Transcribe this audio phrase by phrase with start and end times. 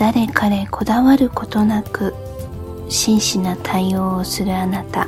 [0.00, 2.14] 誰彼こだわることなく
[2.88, 5.06] 真摯な対応をするあなた。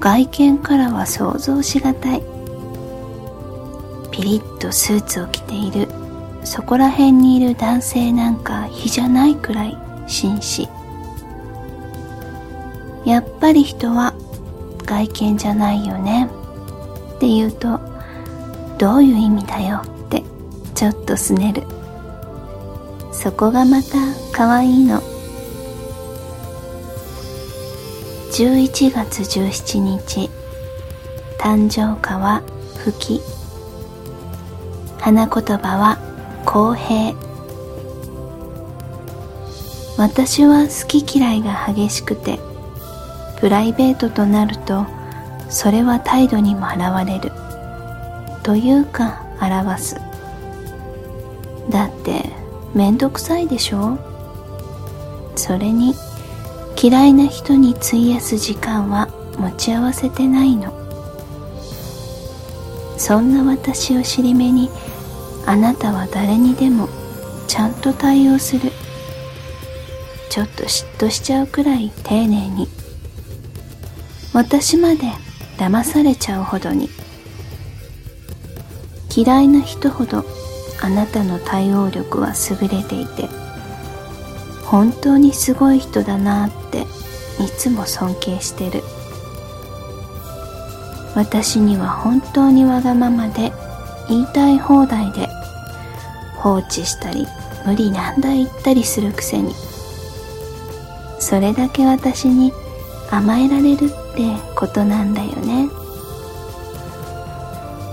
[0.00, 2.22] 外見からは想像しがたい。
[4.10, 5.86] ピリッとスーツを着ている。
[6.42, 10.68] そこら辺にいる男性なんか比じゃないくらい紳士
[13.04, 14.14] やっぱり人は
[14.84, 16.28] 外見じゃないよね。
[17.16, 17.78] って言うと
[18.76, 20.24] どういう意味だよって
[20.74, 21.62] ちょっとすねる。
[23.20, 23.98] そこがまた
[24.32, 25.02] 可愛いの。
[28.30, 30.30] 11月17日
[31.36, 32.42] 誕生花は
[32.76, 33.20] 吹き。
[35.00, 35.98] 花言葉は
[36.46, 37.12] 公平。
[39.96, 42.38] 私は好き嫌いが激しくて
[43.40, 44.86] プライベートとなると
[45.48, 47.32] それは態度にも現れる。
[48.44, 49.96] というか表す。
[51.68, 52.37] だって
[52.74, 53.98] めんどくさいでしょ？
[55.36, 55.94] それに
[56.80, 60.72] 嫌いな人に費やす時間は持ち合わせてないの。
[62.96, 64.70] そんな私を尻目に
[65.46, 66.88] あなたは誰にでも
[67.46, 68.72] ちゃんと対応する。
[70.28, 72.68] ちょっと嫉妬しちゃうくらい丁寧に。
[74.34, 75.02] 私まで
[75.56, 76.90] 騙されちゃうほどに。
[79.16, 80.24] 嫌いな人ほど
[80.80, 83.28] あなたの対応力は優れていて
[84.64, 86.82] 本当にすごい人だなって
[87.42, 88.82] いつも尊敬してる。
[91.14, 93.52] 私には本当にわがままで
[94.08, 95.28] 言いたい放題で
[96.36, 97.26] 放置したり
[97.66, 99.54] 無理難題言ったりするくせに。
[101.18, 102.52] それだけ私に
[103.10, 105.68] 甘えられるってことなんだよね。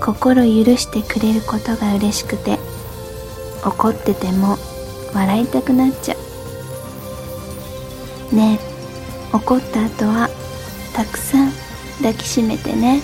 [0.00, 2.58] 心許してくれることが嬉しくて
[3.66, 4.56] 怒ってても
[5.12, 6.14] 笑いたくなっちゃ
[8.32, 8.34] う。
[8.34, 10.30] ねえ怒った後は
[10.94, 11.50] たくさん
[11.98, 13.02] 抱きしめてね。